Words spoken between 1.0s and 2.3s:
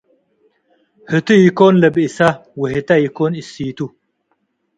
ህቱ ኢኮን ለብእሰ